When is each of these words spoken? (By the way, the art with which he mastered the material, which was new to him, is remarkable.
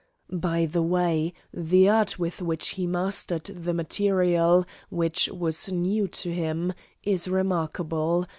(By 0.33 0.65
the 0.65 0.81
way, 0.81 1.31
the 1.53 1.87
art 1.87 2.17
with 2.17 2.41
which 2.41 2.69
he 2.69 2.87
mastered 2.87 3.43
the 3.43 3.71
material, 3.71 4.65
which 4.89 5.29
was 5.29 5.71
new 5.71 6.07
to 6.07 6.33
him, 6.33 6.73
is 7.03 7.27
remarkable. 7.27 8.25